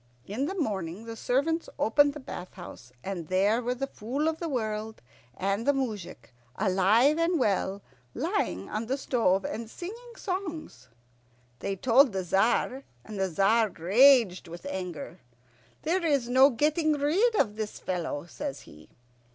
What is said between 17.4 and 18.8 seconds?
this fellow," says